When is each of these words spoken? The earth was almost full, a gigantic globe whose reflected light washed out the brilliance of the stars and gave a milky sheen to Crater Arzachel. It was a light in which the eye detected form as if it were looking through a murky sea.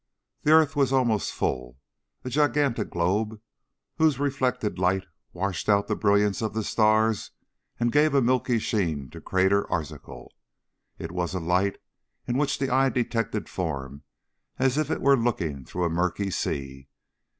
The 0.41 0.49
earth 0.51 0.75
was 0.75 0.91
almost 0.91 1.31
full, 1.31 1.77
a 2.25 2.29
gigantic 2.31 2.89
globe 2.89 3.39
whose 3.97 4.17
reflected 4.17 4.79
light 4.79 5.05
washed 5.31 5.69
out 5.69 5.85
the 5.87 5.95
brilliance 5.95 6.41
of 6.41 6.55
the 6.55 6.63
stars 6.63 7.29
and 7.79 7.91
gave 7.91 8.15
a 8.15 8.19
milky 8.23 8.57
sheen 8.57 9.11
to 9.11 9.21
Crater 9.21 9.71
Arzachel. 9.71 10.31
It 10.97 11.11
was 11.11 11.35
a 11.35 11.39
light 11.39 11.77
in 12.27 12.35
which 12.35 12.57
the 12.57 12.71
eye 12.73 12.89
detected 12.89 13.47
form 13.47 14.01
as 14.57 14.75
if 14.75 14.89
it 14.89 15.01
were 15.01 15.15
looking 15.15 15.65
through 15.65 15.83
a 15.85 15.89
murky 15.91 16.31
sea. 16.31 16.87